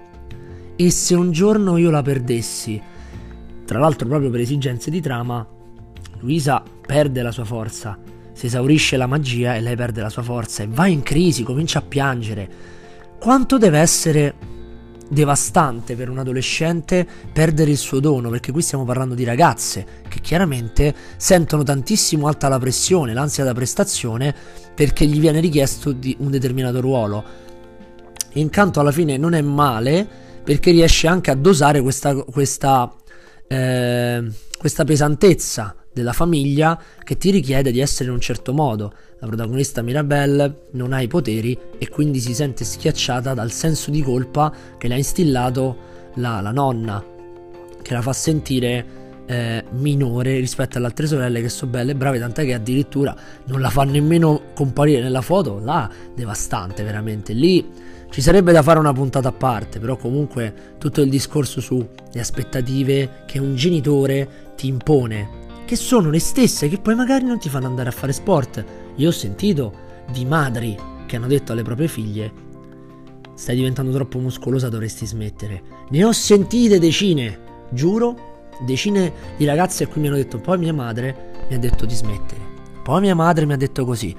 E 0.76 0.90
se 0.90 1.14
un 1.16 1.32
giorno 1.32 1.76
io 1.76 1.90
la 1.90 2.02
perdessi? 2.02 2.80
Tra 3.64 3.80
l'altro 3.80 4.06
proprio 4.06 4.30
per 4.30 4.40
esigenze 4.40 4.92
di 4.92 5.00
trama, 5.00 5.44
Luisa 6.20 6.62
perde 6.86 7.20
la 7.22 7.32
sua 7.32 7.44
forza, 7.44 7.98
si 8.32 8.46
esaurisce 8.46 8.96
la 8.96 9.06
magia 9.06 9.56
e 9.56 9.60
lei 9.60 9.74
perde 9.74 10.00
la 10.00 10.08
sua 10.08 10.22
forza 10.22 10.62
e 10.62 10.68
va 10.68 10.86
in 10.86 11.02
crisi, 11.02 11.42
comincia 11.42 11.80
a 11.80 11.82
piangere. 11.82 12.48
Quanto 13.18 13.58
deve 13.58 13.80
essere 13.80 14.34
devastante 15.08 15.96
per 15.96 16.10
un 16.10 16.18
adolescente 16.18 17.06
perdere 17.32 17.70
il 17.70 17.76
suo 17.76 18.00
dono, 18.00 18.30
perché 18.30 18.52
qui 18.52 18.62
stiamo 18.62 18.84
parlando 18.84 19.14
di 19.14 19.24
ragazze 19.24 19.86
che 20.08 20.20
chiaramente 20.20 20.94
sentono 21.16 21.62
tantissimo 21.62 22.26
alta 22.26 22.48
la 22.48 22.58
pressione, 22.58 23.14
l'ansia 23.14 23.44
da 23.44 23.54
prestazione, 23.54 24.34
perché 24.74 25.06
gli 25.06 25.18
viene 25.18 25.40
richiesto 25.40 25.92
di 25.92 26.16
un 26.20 26.30
determinato 26.30 26.80
ruolo. 26.80 27.24
Incanto 28.34 28.80
alla 28.80 28.92
fine 28.92 29.16
non 29.16 29.34
è 29.34 29.40
male, 29.40 30.06
perché 30.44 30.70
riesce 30.70 31.06
anche 31.06 31.30
a 31.30 31.34
dosare 31.34 31.80
questa, 31.80 32.14
questa, 32.14 32.94
eh, 33.48 34.30
questa 34.58 34.84
pesantezza 34.84 35.74
della 35.98 36.12
famiglia 36.12 36.80
che 37.02 37.16
ti 37.16 37.30
richiede 37.30 37.70
di 37.70 37.80
essere 37.80 38.08
in 38.08 38.14
un 38.14 38.20
certo 38.20 38.52
modo. 38.52 38.92
La 39.18 39.26
protagonista 39.26 39.82
Mirabelle 39.82 40.68
non 40.72 40.92
ha 40.92 41.00
i 41.00 41.08
poteri 41.08 41.58
e 41.76 41.88
quindi 41.88 42.20
si 42.20 42.34
sente 42.34 42.64
schiacciata 42.64 43.34
dal 43.34 43.50
senso 43.50 43.90
di 43.90 44.02
colpa 44.02 44.52
che 44.78 44.88
le 44.88 44.94
ha 44.94 44.96
instillato 44.96 45.76
la, 46.14 46.40
la 46.40 46.52
nonna, 46.52 47.04
che 47.82 47.92
la 47.92 48.02
fa 48.02 48.12
sentire 48.12 48.96
eh, 49.26 49.64
minore 49.72 50.38
rispetto 50.38 50.78
alle 50.78 50.86
altre 50.86 51.06
sorelle 51.06 51.42
che 51.42 51.48
sono 51.48 51.70
belle 51.70 51.92
e 51.92 51.94
brave, 51.94 52.18
tant'è 52.18 52.44
che 52.44 52.54
addirittura 52.54 53.14
non 53.44 53.60
la 53.60 53.68
fa 53.68 53.84
nemmeno 53.84 54.40
comparire 54.54 55.02
nella 55.02 55.20
foto, 55.20 55.60
là 55.62 55.88
devastante 56.14 56.82
veramente. 56.82 57.32
Lì 57.34 57.66
ci 58.10 58.22
sarebbe 58.22 58.52
da 58.52 58.62
fare 58.62 58.78
una 58.78 58.92
puntata 58.92 59.28
a 59.28 59.32
parte, 59.32 59.78
però 59.80 59.96
comunque 59.96 60.76
tutto 60.78 61.02
il 61.02 61.10
discorso 61.10 61.60
sulle 61.60 61.88
aspettative 62.18 63.22
che 63.26 63.38
un 63.38 63.54
genitore 63.54 64.52
ti 64.56 64.66
impone 64.66 65.37
che 65.68 65.76
sono 65.76 66.08
le 66.08 66.18
stesse 66.18 66.66
che 66.70 66.78
poi 66.78 66.94
magari 66.94 67.26
non 67.26 67.38
ti 67.38 67.50
fanno 67.50 67.66
andare 67.66 67.90
a 67.90 67.92
fare 67.92 68.14
sport. 68.14 68.64
Io 68.94 69.08
ho 69.08 69.12
sentito 69.12 69.70
di 70.10 70.24
madri 70.24 70.74
che 71.04 71.16
hanno 71.16 71.26
detto 71.26 71.52
alle 71.52 71.62
proprie 71.62 71.88
figlie 71.88 72.32
stai 73.34 73.54
diventando 73.54 73.92
troppo 73.92 74.18
muscolosa, 74.18 74.70
dovresti 74.70 75.04
smettere. 75.04 75.62
Ne 75.90 76.04
ho 76.04 76.12
sentite 76.12 76.78
decine, 76.78 77.38
giuro, 77.68 78.48
decine 78.64 79.12
di 79.36 79.44
ragazze 79.44 79.84
a 79.84 79.88
cui 79.88 80.00
mi 80.00 80.06
hanno 80.06 80.16
detto 80.16 80.38
poi 80.38 80.56
mia 80.56 80.72
madre 80.72 81.44
mi 81.50 81.54
ha 81.54 81.58
detto 81.58 81.84
di 81.84 81.94
smettere. 81.94 82.40
Poi 82.82 83.02
mia 83.02 83.14
madre 83.14 83.44
mi 83.44 83.52
ha 83.52 83.56
detto 83.58 83.84
così. 83.84 84.16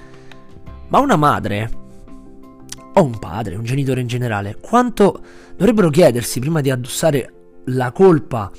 Ma 0.89 0.99
una 0.99 1.15
madre 1.15 1.71
o 2.93 3.03
un 3.03 3.17
padre, 3.17 3.55
un 3.55 3.63
genitore 3.63 4.01
in 4.01 4.07
generale, 4.07 4.55
quanto 4.61 5.19
dovrebbero 5.57 5.89
chiedersi 5.89 6.39
prima 6.39 6.61
di 6.61 6.69
addossare 6.69 7.33
la 7.65 7.91
colpa 7.91 8.51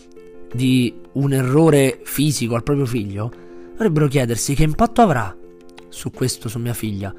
di 0.52 1.00
un 1.12 1.33
errore 1.33 2.00
fisico 2.05 2.55
al 2.55 2.62
proprio 2.62 2.87
figlio, 2.87 3.33
dovrebbero 3.73 4.09
chiedersi 4.09 4.55
che 4.55 4.62
impatto 4.62 5.02
avrà 5.02 5.37
su 5.88 6.11
questo 6.11 6.49
su 6.49 6.59
mia 6.59 6.75
figlia. 6.75 7.12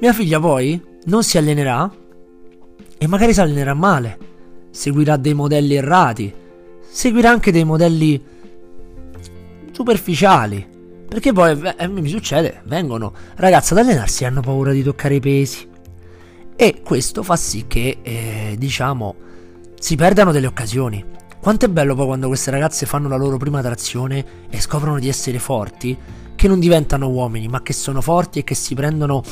Mia 0.00 0.12
figlia 0.12 0.40
poi 0.40 0.80
non 1.04 1.22
si 1.22 1.38
allenerà 1.38 1.90
e 2.98 3.06
magari 3.06 3.32
si 3.32 3.40
allenerà 3.40 3.74
male, 3.74 4.18
seguirà 4.70 5.16
dei 5.16 5.34
modelli 5.34 5.74
errati, 5.74 6.32
seguirà 6.88 7.30
anche 7.30 7.52
dei 7.52 7.64
modelli 7.64 8.22
superficiali. 9.72 10.70
Perché 11.08 11.32
poi 11.32 11.60
eh, 11.76 11.88
mi 11.88 12.08
succede, 12.08 12.62
vengono 12.64 13.12
ragazze 13.36 13.74
ad 13.74 13.80
allenarsi 13.80 14.22
e 14.22 14.26
hanno 14.26 14.40
paura 14.40 14.72
di 14.72 14.82
toccare 14.82 15.16
i 15.16 15.20
pesi. 15.20 15.68
E 16.56 16.80
questo 16.82 17.22
fa 17.22 17.36
sì 17.36 17.66
che, 17.66 17.98
eh, 18.02 18.54
diciamo, 18.58 19.14
si 19.78 19.94
perdano 19.96 20.32
delle 20.32 20.46
occasioni. 20.46 21.04
Quanto 21.42 21.64
è 21.64 21.68
bello 21.68 21.96
poi 21.96 22.06
quando 22.06 22.28
queste 22.28 22.52
ragazze 22.52 22.86
fanno 22.86 23.08
la 23.08 23.16
loro 23.16 23.36
prima 23.36 23.60
trazione 23.60 24.24
e 24.48 24.60
scoprono 24.60 25.00
di 25.00 25.08
essere 25.08 25.40
forti, 25.40 25.98
che 26.36 26.46
non 26.46 26.60
diventano 26.60 27.08
uomini, 27.08 27.48
ma 27.48 27.62
che 27.62 27.72
sono 27.72 28.00
forti 28.00 28.38
e 28.38 28.44
che 28.44 28.54
si 28.54 28.76
prendono 28.76 29.24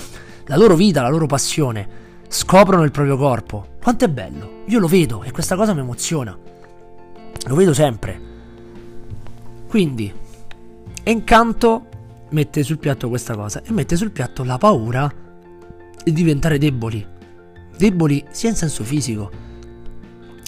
la 0.46 0.56
loro 0.56 0.74
vita, 0.74 1.02
la 1.02 1.08
loro 1.08 1.26
passione, 1.26 1.88
scoprono 2.26 2.82
il 2.82 2.90
proprio 2.90 3.16
corpo. 3.16 3.76
Quanto 3.80 4.06
è 4.06 4.08
bello! 4.08 4.64
Io 4.66 4.80
lo 4.80 4.88
vedo 4.88 5.22
e 5.22 5.30
questa 5.30 5.54
cosa 5.54 5.72
mi 5.72 5.82
emoziona. 5.82 6.36
Lo 7.46 7.54
vedo 7.54 7.72
sempre. 7.72 8.20
Quindi, 9.68 10.12
Encanto 11.04 11.86
mette 12.30 12.64
sul 12.64 12.78
piatto 12.78 13.08
questa 13.08 13.36
cosa 13.36 13.62
e 13.62 13.70
mette 13.70 13.94
sul 13.94 14.10
piatto 14.10 14.42
la 14.42 14.58
paura 14.58 15.08
di 16.02 16.12
diventare 16.12 16.58
deboli. 16.58 17.06
Deboli 17.76 18.24
sia 18.30 18.48
in 18.48 18.56
senso 18.56 18.82
fisico, 18.82 19.30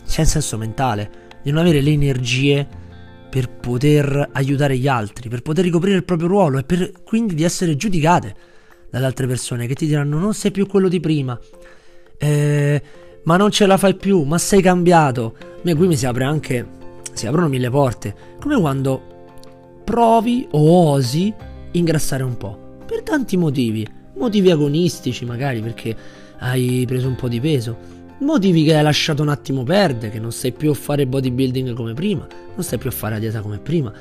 sia 0.02 0.25
in 0.25 0.28
senso 0.28 0.59
mentale 0.59 1.22
di 1.42 1.50
non 1.50 1.61
avere 1.61 1.80
le 1.80 1.90
energie 1.90 2.66
per 3.30 3.49
poter 3.49 4.28
aiutare 4.32 4.76
gli 4.76 4.87
altri, 4.87 5.28
per 5.28 5.42
poter 5.42 5.64
ricoprire 5.64 5.96
il 5.96 6.04
proprio 6.04 6.28
ruolo 6.28 6.58
e 6.58 6.64
per 6.64 6.92
quindi 7.02 7.34
di 7.34 7.44
essere 7.44 7.76
giudicate 7.76 8.34
dalle 8.90 9.06
altre 9.06 9.26
persone 9.26 9.66
che 9.66 9.75
ti 9.75 9.87
diranno 9.87 10.18
non 10.18 10.34
sei 10.34 10.50
più 10.50 10.66
quello 10.66 10.88
di 10.88 11.00
prima, 11.00 11.38
eh, 12.18 12.82
ma 13.25 13.37
non 13.38 13.50
ce 13.50 13.64
la 13.64 13.78
fai 13.78 13.94
più, 13.94 14.22
ma 14.25 14.37
sei 14.37 14.61
cambiato. 14.61 15.34
Me 15.62 15.75
qui 15.75 15.87
mi 15.87 15.96
si 15.96 16.04
apre 16.04 16.25
anche, 16.25 16.66
si 17.14 17.26
aprono 17.26 17.49
mille 17.49 17.70
porte, 17.70 18.14
come 18.38 18.61
quando 18.61 19.00
provi 19.84 20.46
o 20.50 20.90
osi 20.90 21.32
ingrassare 21.72 22.22
un 22.22 22.37
po', 22.37 22.76
per 22.84 23.02
tanti 23.02 23.38
motivi, 23.38 23.87
motivi 24.16 24.50
agonistici 24.50 25.25
magari 25.25 25.61
perché 25.61 25.96
hai 26.40 26.84
preso 26.87 27.08
un 27.08 27.14
po' 27.14 27.28
di 27.28 27.40
peso, 27.40 28.01
motivi 28.23 28.64
che 28.64 28.76
hai 28.76 28.83
lasciato 28.83 29.23
un 29.23 29.29
attimo 29.29 29.62
perdere, 29.62 30.11
che 30.11 30.19
non 30.19 30.33
sai 30.33 30.52
più 30.52 30.73
fare 30.75 31.07
bodybuilding 31.07 31.75
come 31.75 31.95
prima, 31.95 32.26
non 32.55 32.64
sai 32.64 32.79
più 32.79 32.91
fare 32.91 33.14
la 33.14 33.21
dieta 33.21 33.41
come 33.41 33.59
prima. 33.59 33.93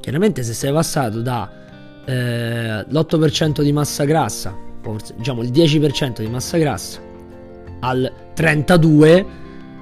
Chiaramente 0.00 0.42
se 0.42 0.52
sei 0.52 0.72
passato 0.72 1.20
da 1.20 1.50
eh, 2.04 2.84
l'8% 2.88 3.62
di 3.62 3.72
massa 3.72 4.04
grassa, 4.04 4.56
diciamo 5.16 5.42
il 5.42 5.50
10% 5.50 6.20
di 6.20 6.28
massa 6.28 6.58
grassa, 6.58 7.00
al 7.80 8.12
32%, 8.34 9.26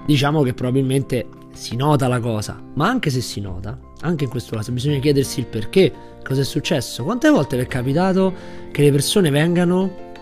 diciamo 0.07 0.43
che 0.43 0.55
probabilmente 0.55 1.27
si 1.53 1.77
nota 1.77 2.09
la 2.09 2.21
cosa. 2.21 2.61
Ma 2.75 2.89
anche 2.89 3.11
se 3.11 3.21
si 3.21 3.41
nota, 3.41 3.79
anche 4.01 4.25
in 4.25 4.31
questo 4.31 4.57
caso 4.57 4.73
bisogna 4.73 4.99
chiedersi 4.99 5.41
il 5.41 5.47
perché, 5.47 5.93
cosa 6.23 6.41
è 6.41 6.45
successo. 6.45 7.05
Quante 7.05 7.29
volte 7.31 7.57
vi 7.57 7.63
è 7.63 7.67
capitato 7.67 8.33
che 8.71 8.83
le 8.83 8.91
persone 8.91 9.31
vengano 9.31 10.13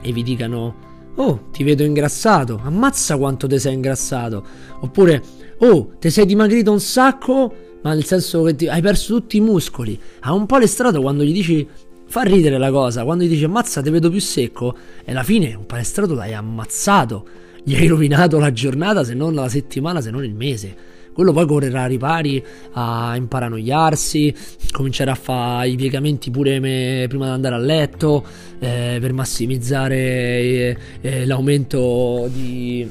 e 0.00 0.12
vi 0.12 0.22
dicano 0.22 0.88
Oh, 1.16 1.48
ti 1.50 1.64
vedo 1.64 1.82
ingrassato. 1.82 2.60
Ammazza 2.62 3.16
quanto 3.16 3.46
ti 3.46 3.58
sei 3.58 3.74
ingrassato. 3.74 4.44
Oppure, 4.80 5.22
oh, 5.58 5.92
ti 5.98 6.10
sei 6.10 6.26
dimagrito 6.26 6.72
un 6.72 6.80
sacco, 6.80 7.54
ma 7.82 7.92
nel 7.94 8.04
senso 8.04 8.42
che 8.42 8.54
ti, 8.54 8.68
hai 8.68 8.80
perso 8.80 9.14
tutti 9.14 9.36
i 9.36 9.40
muscoli. 9.40 9.98
Ha 10.20 10.32
un 10.32 10.40
po' 10.40 10.54
palestrato 10.54 11.00
quando 11.00 11.22
gli 11.22 11.32
dici 11.32 11.66
fa 12.06 12.22
ridere 12.22 12.58
la 12.58 12.70
cosa. 12.70 13.04
Quando 13.04 13.24
gli 13.24 13.28
dici 13.28 13.44
ammazza, 13.44 13.82
ti 13.82 13.90
vedo 13.90 14.10
più 14.10 14.20
secco. 14.20 14.74
E 15.04 15.10
alla 15.10 15.22
fine 15.22 15.54
un 15.54 15.66
palestrato 15.66 16.14
l'hai 16.14 16.34
ammazzato. 16.34 17.26
Gli 17.62 17.74
hai 17.74 17.86
rovinato 17.86 18.38
la 18.38 18.52
giornata, 18.52 19.04
se 19.04 19.14
non 19.14 19.34
la 19.34 19.48
settimana, 19.48 20.00
se 20.00 20.10
non 20.10 20.24
il 20.24 20.34
mese. 20.34 20.76
Quello 21.12 21.32
poi 21.32 21.46
correrà 21.46 21.82
a 21.82 21.86
ripari 21.86 22.42
a 22.72 23.14
imparanoiarsi, 23.16 24.34
comincerà 24.70 25.12
a 25.12 25.16
fare 25.16 25.68
i 25.68 25.76
piegamenti 25.76 26.30
pure 26.30 26.60
me, 26.60 27.06
prima 27.08 27.26
di 27.26 27.32
andare 27.32 27.54
a 27.54 27.58
letto 27.58 28.24
eh, 28.58 28.98
per 29.00 29.12
massimizzare 29.12 29.96
eh, 29.96 30.76
eh, 31.00 31.26
l'aumento 31.26 32.28
di 32.32 32.88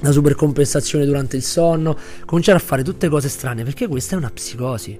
la 0.00 0.12
supercompensazione 0.12 1.06
durante 1.06 1.36
il 1.36 1.42
sonno, 1.42 1.96
cominciare 2.26 2.58
a 2.58 2.60
fare 2.60 2.82
tutte 2.82 3.08
cose 3.08 3.28
strane 3.28 3.64
perché 3.64 3.86
questa 3.86 4.14
è 4.14 4.18
una 4.18 4.30
psicosi. 4.30 4.98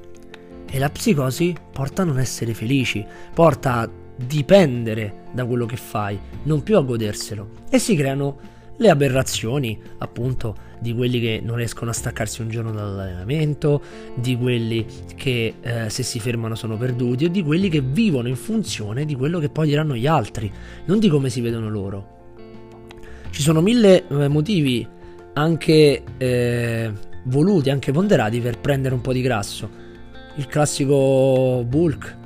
E 0.68 0.78
la 0.78 0.90
psicosi 0.90 1.54
porta 1.72 2.02
a 2.02 2.04
non 2.04 2.18
essere 2.18 2.54
felici, 2.54 3.04
porta 3.34 3.74
a 3.80 3.90
dipendere 4.16 5.24
da 5.32 5.44
quello 5.44 5.66
che 5.66 5.76
fai, 5.76 6.18
non 6.44 6.62
più 6.62 6.76
a 6.76 6.82
goderselo. 6.82 7.50
E 7.70 7.78
si 7.78 7.94
creano 7.94 8.38
le 8.78 8.90
aberrazioni, 8.90 9.78
appunto, 9.98 10.56
di 10.78 10.94
quelli 10.94 11.20
che 11.20 11.40
non 11.42 11.56
riescono 11.56 11.90
a 11.90 11.94
staccarsi 11.94 12.42
un 12.42 12.48
giorno 12.48 12.72
dall'allenamento, 12.72 13.80
di 14.14 14.36
quelli 14.36 14.86
che 15.14 15.54
eh, 15.60 15.90
se 15.90 16.02
si 16.02 16.20
fermano 16.20 16.54
sono 16.54 16.76
perduti 16.76 17.24
o 17.24 17.28
di 17.28 17.42
quelli 17.42 17.68
che 17.68 17.80
vivono 17.80 18.28
in 18.28 18.36
funzione 18.36 19.04
di 19.04 19.14
quello 19.14 19.38
che 19.38 19.48
poi 19.48 19.68
diranno 19.68 19.96
gli 19.96 20.06
altri, 20.06 20.52
non 20.86 20.98
di 20.98 21.08
come 21.08 21.30
si 21.30 21.40
vedono 21.40 21.68
loro. 21.68 22.14
Ci 23.30 23.42
sono 23.42 23.60
mille 23.60 24.06
eh, 24.08 24.28
motivi 24.28 24.86
anche 25.34 26.02
eh, 26.16 26.92
voluti, 27.24 27.70
anche 27.70 27.92
ponderati 27.92 28.40
per 28.40 28.58
prendere 28.58 28.94
un 28.94 29.00
po' 29.00 29.12
di 29.12 29.20
grasso. 29.20 29.84
Il 30.36 30.46
classico 30.46 31.64
bulk, 31.66 32.16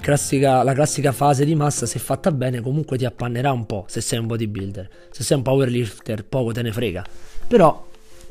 classica, 0.00 0.62
la 0.62 0.72
classica 0.72 1.12
fase 1.12 1.44
di 1.44 1.54
massa, 1.54 1.86
se 1.86 1.98
fatta 1.98 2.30
bene, 2.32 2.60
comunque 2.60 2.96
ti 2.96 3.04
appannerà 3.04 3.52
un 3.52 3.66
po' 3.66 3.84
se 3.88 4.00
sei 4.00 4.18
un 4.18 4.26
bodybuilder. 4.26 4.88
Se 5.10 5.22
sei 5.22 5.36
un 5.36 5.42
powerlifter, 5.42 6.24
poco 6.24 6.52
te 6.52 6.62
ne 6.62 6.72
frega. 6.72 7.04
Però 7.48 7.88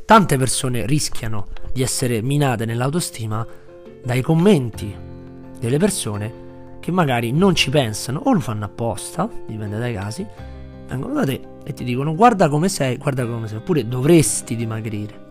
tante 0.10 0.38
persone 0.38 0.88
rischiano 0.88 1.50
di 1.72 1.84
essere 1.84 2.24
minate 2.24 2.66
nell'autostima 2.66 3.46
dai 4.04 4.24
commenti 4.24 4.92
delle 5.60 5.78
persone 5.78 6.80
che 6.80 6.90
magari 6.90 7.32
non 7.32 7.54
ci 7.54 7.70
pensano 7.70 8.20
o 8.24 8.34
lo 8.34 8.40
fanno 8.40 8.66
apposta, 8.66 9.30
dipende 9.46 9.78
dai 9.78 9.94
casi, 9.94 10.26
vengono 10.88 11.14
da 11.14 11.26
te 11.26 11.40
e 11.64 11.74
ti 11.74 11.84
dicono 11.84 12.16
guarda 12.16 12.50
come 12.50 12.70
sei, 12.70 12.98
guarda 12.98 13.24
come 13.24 13.48
sei, 13.48 13.58
oppure 13.58 13.88
dovresti 13.88 14.56
dimagrire. 14.56 15.28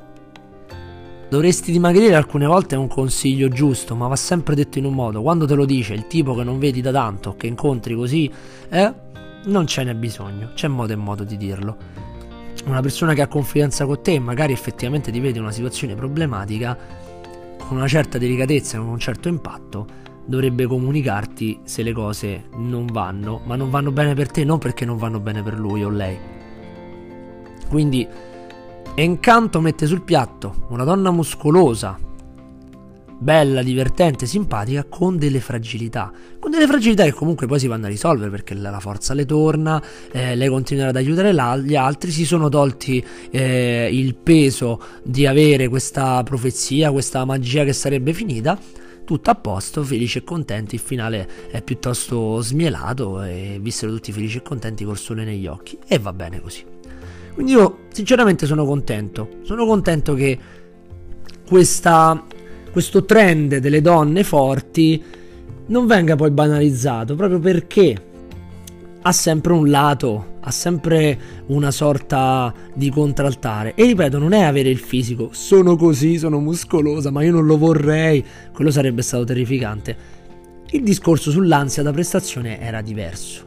Dovresti 1.28 1.73
dimagrire 1.73 2.14
alcune 2.14 2.47
volte 2.47 2.76
è 2.76 2.78
un 2.78 2.87
consiglio 2.87 3.49
giusto, 3.49 3.97
ma 3.97 4.06
va 4.06 4.14
sempre 4.14 4.54
detto 4.54 4.78
in 4.78 4.85
un 4.85 4.94
modo. 4.94 5.23
Quando 5.23 5.44
te 5.44 5.56
lo 5.56 5.64
dice 5.64 5.92
il 5.92 6.06
tipo 6.06 6.37
che 6.37 6.44
non 6.44 6.61
vedi 6.61 6.80
da 6.80 6.92
tanto, 6.92 7.35
che 7.35 7.49
incontri 7.49 7.97
così, 7.97 8.32
eh, 8.68 8.94
non 9.47 9.66
ce 9.66 9.82
n'è 9.82 9.97
bisogno, 9.97 10.50
c'è 10.54 10.68
modo 10.68 10.92
e 10.92 10.97
modo 10.97 11.25
di 11.25 11.37
dirlo. 11.37 12.06
Una 12.66 12.80
persona 12.80 13.14
che 13.14 13.22
ha 13.22 13.28
confidenza 13.28 13.86
con 13.86 14.02
te, 14.02 14.18
magari 14.18 14.52
effettivamente 14.52 15.10
ti 15.10 15.20
vede 15.20 15.38
in 15.38 15.44
una 15.44 15.52
situazione 15.52 15.94
problematica, 15.94 16.76
con 17.58 17.76
una 17.76 17.88
certa 17.88 18.18
delicatezza, 18.18 18.78
con 18.78 18.88
un 18.88 18.98
certo 18.98 19.28
impatto, 19.28 19.86
dovrebbe 20.24 20.66
comunicarti 20.66 21.60
se 21.64 21.82
le 21.82 21.92
cose 21.92 22.44
non 22.56 22.86
vanno, 22.86 23.40
ma 23.44 23.56
non 23.56 23.70
vanno 23.70 23.90
bene 23.92 24.14
per 24.14 24.30
te, 24.30 24.44
non 24.44 24.58
perché 24.58 24.84
non 24.84 24.96
vanno 24.96 25.20
bene 25.20 25.42
per 25.42 25.58
lui 25.58 25.82
o 25.82 25.88
lei. 25.88 26.18
Quindi 27.68 28.06
e 28.94 29.02
incanto 29.04 29.60
mette 29.60 29.86
sul 29.86 30.02
piatto 30.02 30.66
una 30.68 30.84
donna 30.84 31.10
muscolosa, 31.10 31.98
bella, 33.18 33.62
divertente, 33.62 34.26
simpatica, 34.26 34.84
con 34.84 35.18
delle 35.18 35.40
fragilità. 35.40 36.12
Con 36.38 36.50
delle 36.50 36.66
fragilità 36.66 37.04
che 37.04 37.12
comunque 37.12 37.46
poi 37.46 37.58
si 37.58 37.66
vanno 37.66 37.87
a 37.87 37.88
risolvere 37.88 38.30
perché 38.30 38.54
la 38.54 38.78
forza 38.80 39.14
le 39.14 39.26
torna, 39.26 39.82
eh, 40.12 40.37
lei 40.37 40.48
continuerà 40.48 40.90
ad 40.90 40.96
aiutare 40.96 41.34
gli 41.62 41.75
altri, 41.75 42.10
si 42.10 42.25
sono 42.25 42.48
tolti 42.48 43.04
eh, 43.30 43.88
il 43.90 44.14
peso 44.14 44.80
di 45.02 45.26
avere 45.26 45.68
questa 45.68 46.22
profezia, 46.22 46.92
questa 46.92 47.25
magia 47.25 47.64
che 47.64 47.72
sarebbe 47.72 48.12
finita. 48.12 48.58
Tutto 49.04 49.30
a 49.30 49.34
posto, 49.34 49.82
felici 49.82 50.18
e 50.18 50.25
contenti, 50.25 50.75
il 50.75 50.82
finale 50.82 51.26
è 51.50 51.62
piuttosto 51.62 52.42
smielato 52.42 53.22
e 53.22 53.58
vissero 53.58 53.90
tutti 53.90 54.12
felici 54.12 54.37
e 54.37 54.42
contenti 54.42 54.84
col 54.84 54.98
sole 54.98 55.25
negli 55.25 55.46
occhi 55.46 55.78
e 55.88 55.98
va 55.98 56.12
bene 56.12 56.42
così. 56.42 56.62
Quindi 57.32 57.54
io 57.54 57.87
sinceramente 57.90 58.44
sono 58.44 58.66
contento. 58.66 59.38
Sono 59.44 59.64
contento 59.64 60.12
che 60.12 60.38
questa, 61.48 62.22
questo 62.78 63.04
trend 63.04 63.56
delle 63.56 63.80
donne 63.80 64.23
forti 64.23 65.02
non 65.66 65.88
venga 65.88 66.14
poi 66.14 66.30
banalizzato, 66.30 67.16
proprio 67.16 67.40
perché 67.40 68.04
ha 69.02 69.11
sempre 69.11 69.52
un 69.52 69.68
lato, 69.68 70.37
ha 70.38 70.50
sempre 70.52 71.18
una 71.47 71.73
sorta 71.73 72.54
di 72.73 72.88
contraltare. 72.90 73.75
E 73.75 73.85
ripeto, 73.85 74.18
non 74.18 74.32
è 74.32 74.42
avere 74.42 74.68
il 74.68 74.78
fisico, 74.78 75.30
sono 75.32 75.75
così, 75.75 76.18
sono 76.18 76.38
muscolosa, 76.38 77.11
ma 77.11 77.25
io 77.25 77.32
non 77.32 77.47
lo 77.47 77.58
vorrei, 77.58 78.24
quello 78.52 78.70
sarebbe 78.70 79.02
stato 79.02 79.24
terrificante. 79.24 79.96
Il 80.70 80.85
discorso 80.85 81.33
sull'ansia 81.33 81.83
da 81.83 81.90
prestazione 81.90 82.61
era 82.61 82.81
diverso, 82.81 83.44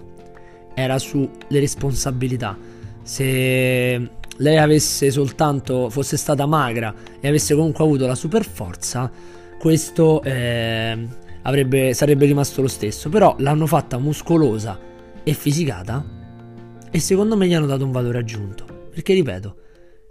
era 0.73 0.99
sulle 0.99 1.29
responsabilità 1.47 2.57
se 3.01 4.09
lei 4.37 4.57
avesse 4.57 5.11
soltanto 5.11 5.89
fosse 5.89 6.17
stata 6.17 6.45
magra 6.45 6.93
e 7.19 7.27
avesse 7.27 7.55
comunque 7.55 7.83
avuto 7.83 8.07
la 8.07 8.15
super 8.15 8.45
forza, 8.45 9.11
questo 9.59 10.21
eh, 10.23 11.07
avrebbe, 11.43 11.93
sarebbe 11.93 12.25
rimasto 12.25 12.61
lo 12.61 12.67
stesso. 12.67 13.09
Però 13.09 13.35
l'hanno 13.39 13.67
fatta 13.67 13.97
muscolosa 13.97 14.79
e 15.23 15.33
fisicata 15.33 16.03
e 16.89 16.99
secondo 16.99 17.37
me 17.37 17.47
gli 17.47 17.53
hanno 17.53 17.67
dato 17.67 17.85
un 17.85 17.91
valore 17.91 18.19
aggiunto. 18.19 18.65
Perché 18.91 19.13
ripeto, 19.13 19.55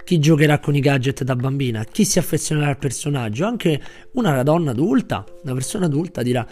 chi 0.04 0.18
giocherà 0.18 0.58
con 0.58 0.74
i 0.74 0.80
gadget 0.80 1.22
da 1.22 1.36
bambina, 1.36 1.84
chi 1.84 2.04
si 2.04 2.18
affezionerà 2.18 2.68
al 2.68 2.78
personaggio, 2.78 3.44
anche 3.44 3.80
una 4.12 4.42
donna 4.42 4.70
adulta, 4.70 5.24
una 5.42 5.52
persona 5.52 5.86
adulta 5.86 6.22
dirà 6.22 6.46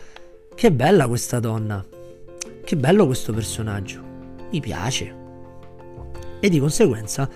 che 0.54 0.72
bella 0.72 1.06
questa 1.06 1.40
donna, 1.40 1.84
che 2.64 2.76
bello 2.76 3.06
questo 3.06 3.32
personaggio, 3.32 4.02
mi 4.50 4.60
piace. 4.60 5.14
E 6.40 6.48
di 6.48 6.60
conseguenza 6.60 7.28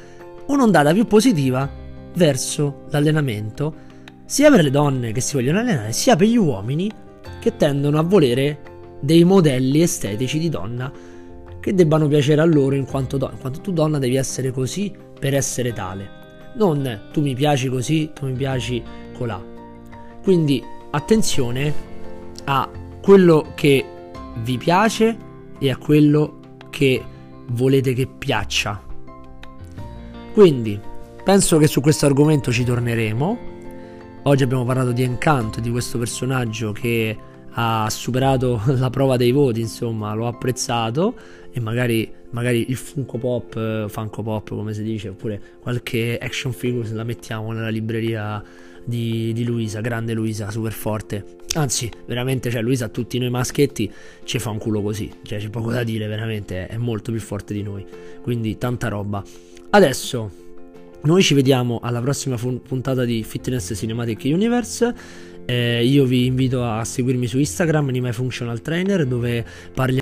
un'ondata 0.52 0.92
più 0.92 1.06
positiva 1.06 1.68
verso 2.14 2.84
l'allenamento 2.90 3.90
sia 4.24 4.50
per 4.50 4.62
le 4.62 4.70
donne 4.70 5.12
che 5.12 5.20
si 5.20 5.34
vogliono 5.34 5.58
allenare 5.58 5.92
sia 5.92 6.16
per 6.16 6.26
gli 6.26 6.36
uomini 6.36 6.90
che 7.40 7.56
tendono 7.56 7.98
a 7.98 8.02
volere 8.02 8.60
dei 9.00 9.24
modelli 9.24 9.82
estetici 9.82 10.38
di 10.38 10.48
donna 10.48 10.92
che 11.60 11.74
debbano 11.74 12.08
piacere 12.08 12.40
a 12.40 12.44
loro 12.44 12.74
in 12.74 12.84
quanto, 12.84 13.16
do- 13.16 13.30
in 13.32 13.38
quanto 13.38 13.60
tu 13.60 13.72
donna 13.72 13.98
devi 13.98 14.16
essere 14.16 14.50
così 14.50 14.92
per 15.18 15.34
essere 15.34 15.72
tale. 15.72 16.20
Non 16.56 17.08
tu 17.12 17.20
mi 17.20 17.34
piaci 17.34 17.68
così 17.68 18.10
tu 18.12 18.26
mi 18.26 18.32
piaci 18.32 18.82
colà. 19.12 19.40
Quindi 20.22 20.62
attenzione 20.90 21.72
a 22.44 22.68
quello 23.00 23.52
che 23.54 23.84
vi 24.42 24.58
piace 24.58 25.16
e 25.58 25.70
a 25.70 25.76
quello 25.76 26.40
che 26.70 27.02
volete 27.48 27.92
che 27.92 28.06
piaccia 28.06 28.90
quindi, 30.32 30.80
penso 31.22 31.58
che 31.58 31.66
su 31.66 31.80
questo 31.82 32.06
argomento 32.06 32.50
ci 32.50 32.64
torneremo. 32.64 33.50
Oggi 34.22 34.42
abbiamo 34.42 34.64
parlato 34.64 34.92
di 34.92 35.02
Encanto, 35.02 35.60
di 35.60 35.70
questo 35.70 35.98
personaggio 35.98 36.72
che 36.72 37.16
ha 37.50 37.86
superato 37.90 38.62
la 38.78 38.88
prova 38.88 39.16
dei 39.16 39.30
voti, 39.30 39.60
insomma, 39.60 40.14
l'ho 40.14 40.26
apprezzato 40.26 41.14
e 41.52 41.60
magari, 41.60 42.10
magari 42.30 42.70
il 42.70 42.76
Funko 42.76 43.18
Pop, 43.18 43.56
eh, 43.56 43.84
Funko 43.88 44.22
Pop 44.22 44.48
come 44.48 44.72
si 44.72 44.82
dice, 44.82 45.10
oppure 45.10 45.40
qualche 45.60 46.16
action 46.18 46.52
figure 46.52 46.88
la 46.92 47.04
mettiamo 47.04 47.52
nella 47.52 47.68
libreria 47.68 48.42
di, 48.84 49.32
di, 49.34 49.44
Luisa, 49.44 49.80
grande 49.80 50.14
Luisa, 50.14 50.50
super 50.50 50.72
forte. 50.72 51.40
Anzi, 51.54 51.90
veramente, 52.06 52.50
cioè, 52.50 52.62
Luisa 52.62 52.86
a 52.86 52.88
tutti 52.88 53.18
noi 53.18 53.28
maschetti 53.28 53.92
ci 54.24 54.38
fa 54.38 54.48
un 54.48 54.56
culo 54.56 54.80
così, 54.80 55.10
cioè 55.24 55.38
c'è 55.38 55.50
poco 55.50 55.70
da 55.70 55.84
dire, 55.84 56.06
veramente, 56.06 56.66
è 56.68 56.78
molto 56.78 57.10
più 57.10 57.20
forte 57.20 57.52
di 57.52 57.62
noi. 57.62 57.84
Quindi 58.22 58.56
tanta 58.56 58.88
roba. 58.88 59.22
Adesso 59.74 60.30
noi 61.04 61.22
ci 61.22 61.32
vediamo 61.32 61.80
alla 61.82 62.02
prossima 62.02 62.36
puntata 62.36 63.06
di 63.06 63.24
Fitness 63.24 63.72
Cinematic 63.74 64.20
Universe. 64.24 64.94
Eh, 65.46 65.82
io 65.86 66.04
vi 66.04 66.26
invito 66.26 66.62
a 66.62 66.84
seguirmi 66.84 67.26
su 67.26 67.38
Instagram, 67.38 67.88
Anime 67.88 68.12
Functional 68.12 68.60
Trainer, 68.60 69.06
dove 69.06 69.42
parliamo 69.72 70.01